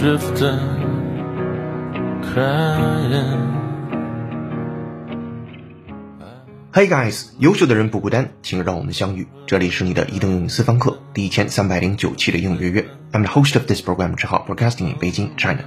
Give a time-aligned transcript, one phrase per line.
[0.00, 0.40] Drift.
[6.72, 9.28] Hey guys，优秀的人不孤单，请让我们相遇。
[9.46, 12.88] 这里是你的移动英语私房课第一千三百零九期的英语月月。
[13.12, 15.64] I'm the host of this program，之号 Broadcasting in Beijing, China。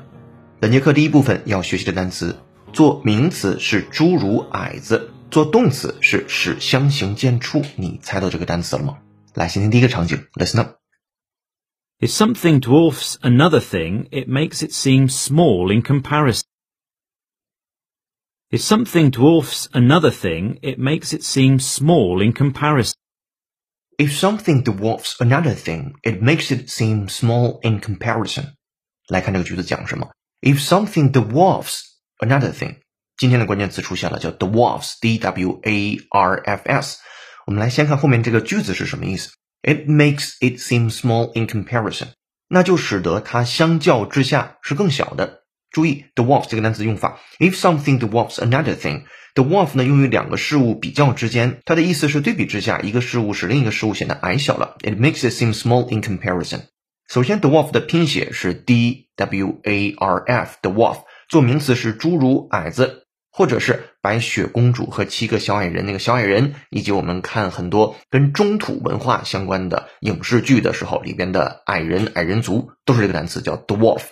[0.59, 2.37] 本节课第一部分要学习的单词，
[2.71, 7.63] 做名词是侏儒矮子，做动词是使相形见绌。
[7.75, 8.97] 你猜到这个单词了吗？
[9.35, 10.82] 来，先听第一个场景，Listen up。
[12.02, 16.44] If something dwarfs another thing, it makes it seem small in comparison.
[18.50, 22.94] If something dwarfs another thing, it makes it seem small in comparison.
[23.98, 28.54] If something dwarfs another thing, it makes it seem small in comparison.
[29.08, 30.08] 来看这个句子讲什么？
[30.40, 31.80] If something dwarfs
[32.18, 32.76] another thing，
[33.16, 37.00] 今天的关键词出现了，叫 dwarfs，d w a r f s。
[37.46, 39.30] 我们来先看后面这个句子是什么意思。
[39.63, 42.09] It makes it seem small in comparison，
[42.49, 45.43] 那就使得它相较之下是更小的。
[45.71, 54.75] 注意 dwarf 这个单词用法，if something dwarfs another thing，dwarf 呢用于两个事物比较之间，它的意思是对比之下，一个事物使另一个事物显得矮小了。
[54.81, 56.65] It makes it seem small in comparison。
[57.07, 63.02] 首先，dwarf 的拼写是 d w a r f，dwarf 做名词是侏儒、矮子，
[63.35, 74.03] 或者是白雪公主和七个小矮人那个小矮人，以及我们看很多跟中土文化相关的影视剧的时候里边的矮人、矮人族，都是这个单词叫 dwarf。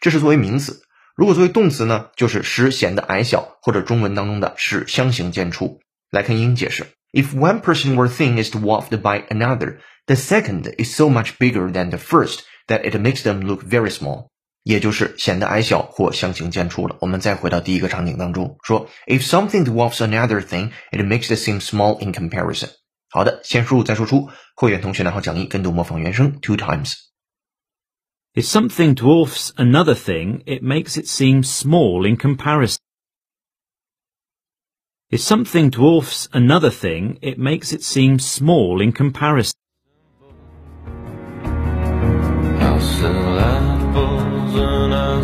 [0.00, 0.82] 这是作为名词。
[1.14, 5.78] 如果作为动词呢，就是使显得矮小，或者中文当中的使相形见绌。
[6.10, 11.90] 来看英英解释：If one person or thing is dwarfed by another, the second is so much bigger than
[11.90, 14.30] the first that it makes them look very small。
[14.63, 16.97] 也就是显得矮小或相形见绌了。
[17.01, 22.69] 我们再回到第一个场景当中，说 If something dwarfs another thing, it makes it seem small in comparison。
[23.09, 24.29] 好的，先输入再输出。
[24.55, 32.77] 会员同学拿好讲义，跟读模仿原声 two times。If something dwarfs another thing, it makes it seem small in comparison.
[35.09, 39.53] If something dwarfs another thing, it makes it seem small in comparison.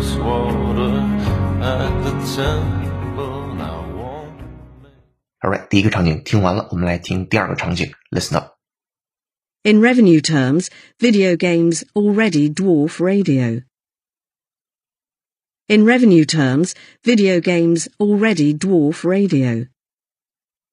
[0.00, 0.94] ice water
[1.62, 3.54] at the temple.
[3.54, 4.40] Now won't
[5.44, 8.56] Alright，第一个场景听完了，我们来听第二个场景，Listen up。
[9.62, 13.62] In revenue terms, video games already dwarf radio.
[15.68, 16.72] In revenue terms,
[17.02, 19.66] video games already dwarf radio.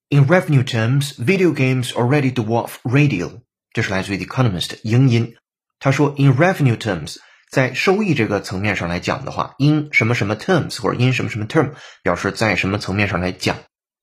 [0.10, 3.42] In revenue terms, video games already dwarf radio。
[3.74, 5.36] 这是来自于《The Economist》英音。
[5.80, 7.18] 他说，in revenue terms，
[7.51, 11.73] 在收益这个层面上来讲的话，in 什么什么 terms 或者 in 什么什么 term
[12.03, 13.57] 表示在什么层面上来讲。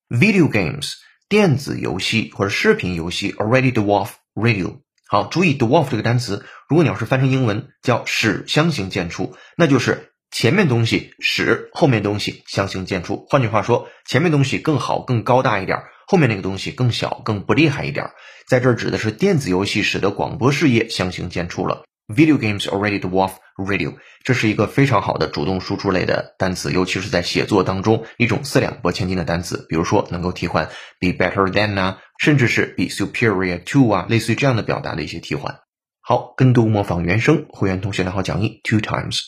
[0.09, 0.93] Video games
[1.29, 4.79] 电子游戏或者视频游戏 already dwarf radio。
[5.07, 13.25] 好，注意 dwarf 这个单词，如果你要是翻成英文叫使相形见绌，那就是前面东西使后面东西相形见绌。
[13.29, 18.09] 换句话说，前面东西更好、更高大一点，后面那个东西更小、更不厉害一点。
[18.47, 21.83] 在这儿指的是电子游戏使得广播事业相形见绌了。
[22.08, 23.94] Video games already dwarf radio，
[24.24, 29.64] 这是一个非常好的主动输出类的单词，尤其是在写作当中一种四两拨千斤的单词。
[29.68, 30.68] 比如说能够替换
[30.98, 35.60] be better than 啊，甚至是 be superior to 啊，类似于这样的表达的一些替换。
[36.00, 39.20] 好，跟读模仿原声，会员同学拿好讲义 two times。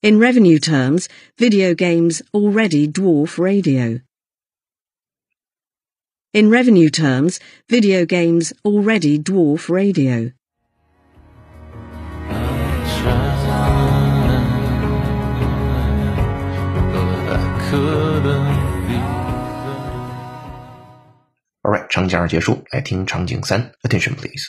[0.00, 1.04] In revenue terms,
[1.36, 4.00] video games already dwarf radio.
[6.32, 7.38] In revenue terms,
[7.68, 10.32] video games already dwarf radio.
[21.90, 24.44] 场景二结束，来听场景三，Attention please。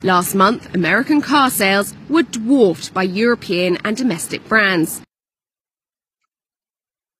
[0.00, 5.00] Last month, American car sales were dwarfed by European and domestic brands.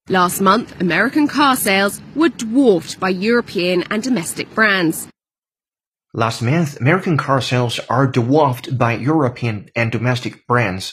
[0.07, 5.07] Last month, American car sales were dwarfed by European and domestic brands.
[6.13, 10.91] Last month, American car sales are dwarfed by European and domestic brands.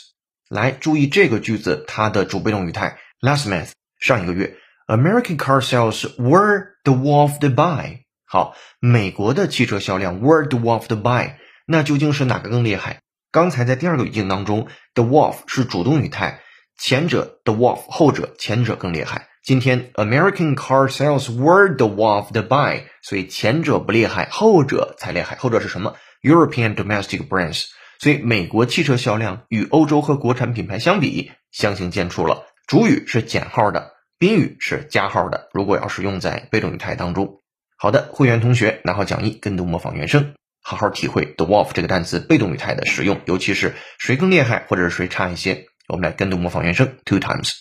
[0.50, 4.56] 来，注意这个句子它的主被动语态 last month 上一个月，
[4.88, 8.05] American car sales were dwarfed by。
[8.29, 11.37] 好，美国的汽车销量 were dwarfed by，
[11.67, 13.01] 那究竟是哪个更厉害？
[13.31, 16.41] 刚才在第二个语境当中，dwarf 是主动语态，
[16.79, 19.29] 前者 dwarf，后者前者更厉害。
[19.45, 25.37] 今天 American car sales were dwarfed by，所以前者不厉害，后者才厉害。
[25.37, 27.67] 后者是什么？European domestic brands。
[27.99, 32.45] 所以美国汽车销量与欧洲和国产品牌相比，相形见绌了。
[32.67, 35.49] 主语是减号的，宾语是加号的。
[35.53, 37.41] 如果要是用在被动语态当中，
[37.78, 40.36] 好的，会员同学拿好讲义，跟读模仿原声。
[40.64, 45.66] 好好体会 dwarf 这个单词被动语态的使用，尤其是谁更厉害或者是谁差一些。
[45.88, 47.54] 我们来跟读模仿原声 two times。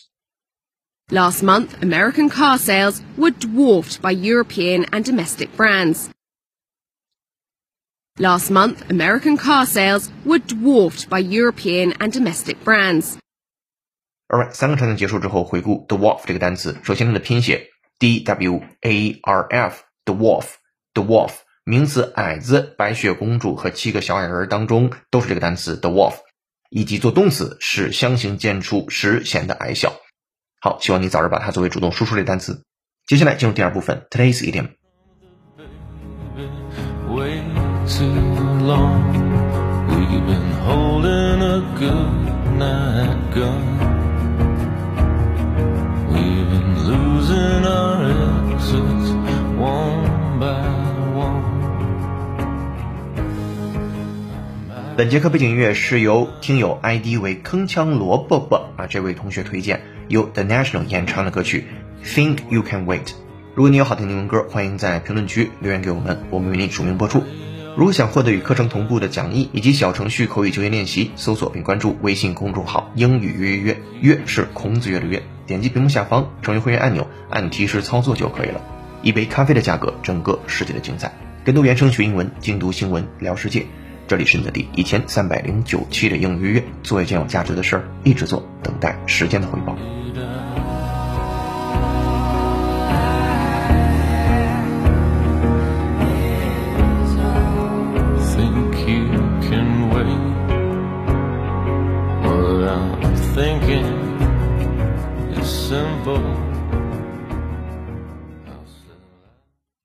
[1.08, 6.10] Last month, American car sales were dwarfed by European and domestic brands.
[8.18, 13.16] Last month, American car sales were dwarfed by European and domestic brands.
[14.28, 16.76] Alright，三个场景结束之后，回顾 dwarf 这个单词。
[16.84, 19.46] 首先它的拼写 d w a r
[20.13, 21.31] f，dwarf，dwarf，
[21.63, 26.15] 名词矮子、白雪公主和七个小矮人当中都是这个单词 The dwarf，
[26.69, 29.93] 以及做动词使相形见绌，使显得矮小。
[30.61, 32.63] 好，希望你早日把它作为主动输出类单词。
[33.05, 34.69] 接下来进入第二部分，today's idiom。
[37.07, 37.39] way
[54.97, 61.65] 本节课背景音乐是由听友 ID 为铿锵萝卜卜啊这位同学推荐，由 The National 演唱的歌曲
[62.07, 63.03] 《Think You Can Wait》。
[63.55, 67.21] 如果你有好听英文歌，欢迎在评论区留言给我们，我们为你署名播出。
[67.75, 75.21] 如果想获得与课程同步的讲义以及小程序口语就业练习，搜索并关注微信公众号“英语约约约”，约是孔子约的约。
[75.45, 78.61] 点击屏幕下方成为会员按钮，按提示操作就可以了。
[79.01, 81.11] 一杯咖啡的价格，整个世界的精彩。
[81.43, 83.65] 跟读原声学英文，精读新闻聊世界。
[84.07, 89.75] 这里是你的第一千三百零九期的英语约约，做一件有价值的事儿，一直做，等待时间的回报。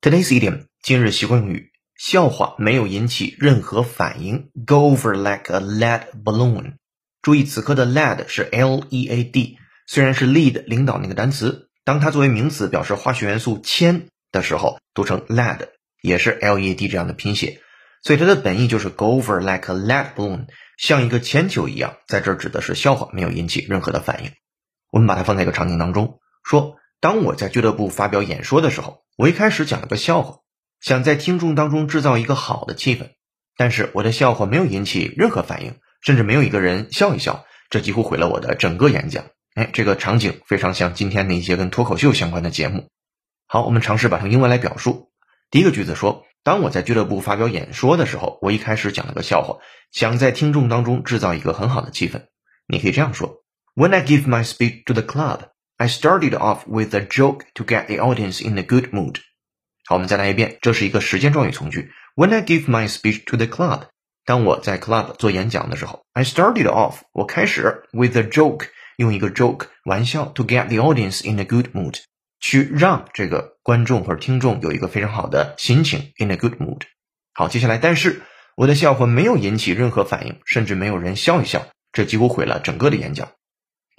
[0.03, 1.71] Today's idiom 今日习惯用语，
[2.01, 6.77] 笑话没有引起任何反应，go over like a lead balloon。
[7.21, 15.59] 注意此刻的 lead 是 L E A D，虽然是 lead 领导那个单词，当它作为名词表示化学元素铅的时候，读成 lead，
[16.01, 17.61] 也是 L E A D 这样的拼写，
[18.03, 20.47] 所以它的本意就是 go over like a lead balloon，
[20.79, 24.31] 像一个铅球一样，在这儿指的是笑话没有引起任何的反应。
[24.91, 30.39] 我们把它放在一个场景当中，说当我在俱乐部发表演说的时候，我一开始讲了个笑话，
[30.81, 33.11] 想在听众当中制造一个好的气氛，
[33.57, 39.27] 但是我的笑话没有引起任何反应，甚至没有一个人笑一笑，这几乎毁了我的整个演讲。
[39.55, 42.89] 哎，这个场景非常像今天的一些跟脱口秀相关的节目。
[43.47, 45.11] 好，我们尝试把它用英文来表述。
[45.51, 49.59] 第一个句子说，当我在俱乐部发表演说的时候，我一开始讲了个笑话，
[49.93, 52.27] 想在听众当中制造一个很好的气氛。
[52.67, 53.43] 你可以这样说
[53.75, 55.41] ：When I give my speech to the club,
[55.77, 59.17] I started off with a joke to get the audience in a good mood.
[59.90, 61.92] 好，我们再来一遍，这是一个时间状语从句。
[62.16, 63.84] When I give my speech to the club，
[64.26, 71.46] 当我在 club 做演讲的时候，I started off，我开始 with a joke，用一个 joke 玩笑 to get the audience in a
[71.46, 72.00] good mood，
[72.40, 76.82] 去让这个观众或者听众有一个非常好的心情 in a good mood。
[77.34, 78.24] 好，接下来，但是
[78.56, 83.30] 我的笑话没有引起任何反应，甚至没有人笑一笑，这几乎毁了整个的演讲。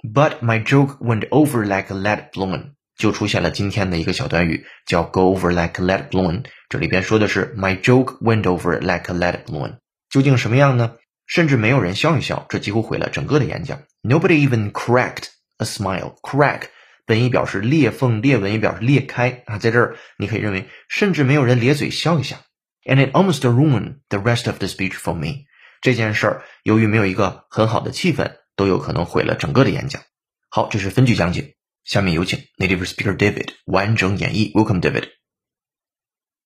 [0.01, 6.08] But my joke went over like a lead balloon， 就出现了今天的一个小短语，叫 go over like a lead
[6.08, 6.44] balloon。
[6.68, 9.78] 这里边说的是 my joke went over like a lead balloon，
[10.10, 10.96] 究竟什么样呢？
[11.26, 13.80] 甚至没有人笑一笑，这几乎毁了整个的演讲。
[14.02, 16.16] Nobody even cracked a smile.
[16.20, 16.62] Crack
[17.06, 19.58] 本意表示裂缝、裂纹，也表示裂开啊。
[19.58, 22.40] 在这儿你可以认为，甚至没有人咧嘴笑一下。
[22.84, 25.44] And it almost ruined the rest of the speech for me。
[25.80, 30.02] 这件事儿由于没有一个很好的气氛，都有可能毁了整个的演讲。
[30.50, 31.54] 好，这是分句讲解。
[31.83, 34.51] 下面有请 native speaker David 完整演绎。
[34.51, 35.09] Welcome, David.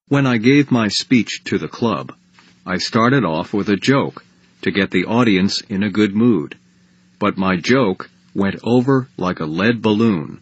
[0.08, 2.14] When I gave my speech to the club,
[2.64, 4.24] I started off with a joke
[4.62, 6.58] to get the audience in a good mood.
[7.18, 10.42] But my joke went over like a lead balloon.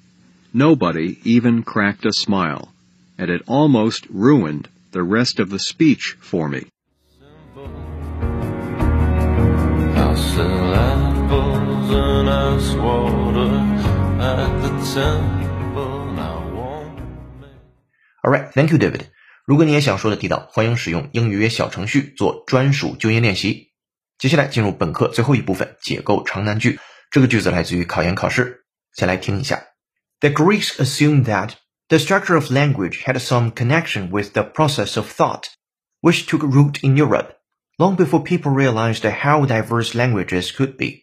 [0.54, 2.74] Nobody even cracked a smile,
[3.18, 6.66] and it almost ruined the rest of the speech for me.
[9.96, 10.16] I'll
[18.22, 19.06] Alright, thank you, David.
[19.46, 23.72] 如果你也想说的地道，欢迎使用英语约小程序做专属就业练习。
[24.20, 26.80] 接下来进入本课最后一部分，解构长难句。
[27.10, 29.64] 这个句子来自于考研考试，先来听一下。
[30.20, 31.54] The Greeks assumed that
[31.88, 35.46] the structure of language had some connection with the process of thought,
[36.02, 37.38] which took root in Europe
[37.78, 41.03] long before people realized how diverse languages could be.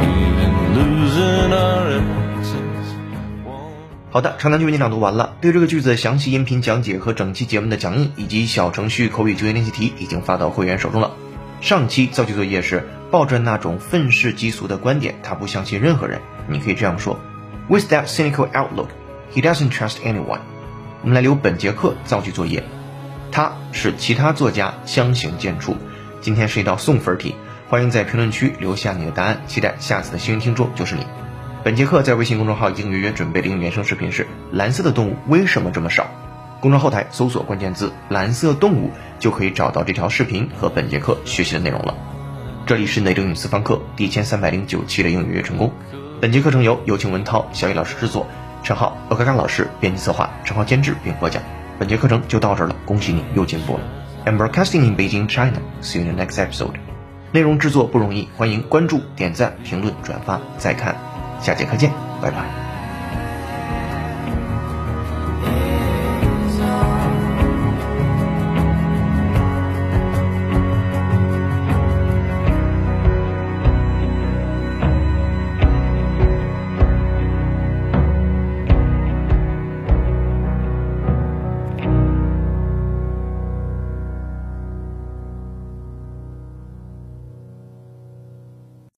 [0.00, 2.90] We've been losing our exits
[3.44, 5.36] one 好的，长难句为你朗读完了。
[5.40, 11.12] 对这个句子的详细音频讲解和整期节目的讲义以及小程序口语就业练习题已经发到会员手中了。
[11.60, 16.20] 上期造句作业是抱着那种愤世嫉俗的观点，他不相信任何人。
[16.48, 17.18] 你可以这样说
[17.68, 18.88] ：With that cynical outlook,
[19.34, 20.40] he doesn't trust anyone。
[21.02, 22.62] 我们来留本节课造句作业。
[23.32, 25.74] 他是其他作家相形见绌。
[26.20, 27.34] 今天是一道送分题，
[27.68, 31.06] 欢迎在评论区留下你的答案，期待下次的幸运听众就是你。
[31.62, 36.04] 本节课在微信公众号已经约约准备的原声视频是《蓝色的动物为什么这么少》。
[36.60, 41.94] 公众后台搜索关键字“蓝色动物”，就可以找到这条视频和本节课学习的内容了。
[42.66, 45.72] 这里是内政语私房课第一千三百零九期的英语约成功。
[46.20, 48.26] 本节课程由有请文涛、小雨老师制作，
[48.62, 51.42] 陈浩、欧嘎嘎老师编辑策划，陈浩监制并播讲。
[51.78, 54.05] 本节课程就到这儿了，恭喜你又进步了。
[54.26, 55.62] I'm broadcasting in Beijing, China.
[55.80, 56.74] See you in the next episode.
[57.32, 60.96] 内容制作不容易，欢迎关注、点赞、评论、转发、再看。
[61.40, 62.65] 下节课见，拜拜。